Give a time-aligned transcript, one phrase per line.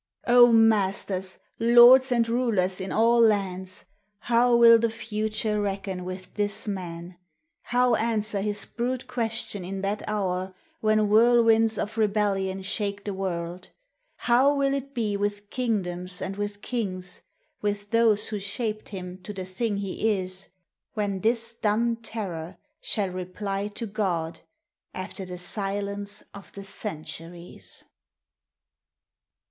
[0.25, 3.85] O masters, lords and rulers in all lands,
[4.21, 7.17] How will the Future reckon with this Man?
[7.61, 13.69] How answer his brute question in that hour When whirlwinds of rebellion shake the world?
[14.15, 17.21] How will it be with kingdoms and with kings—
[17.61, 20.49] With those who shaped him to the thing he is—
[20.95, 24.39] When this dumb Terror shall reply to God
[24.95, 27.85] After the silence of the centuries